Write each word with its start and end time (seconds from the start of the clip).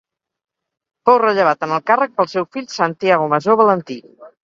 Fou 1.09 1.19
rellevat 1.25 1.69
en 1.69 1.77
el 1.79 1.85
càrrec 1.91 2.17
pel 2.17 2.33
seu 2.35 2.51
fill 2.57 2.69
Santiago 2.81 3.33
Masó 3.37 3.63
Valentí. 3.65 4.05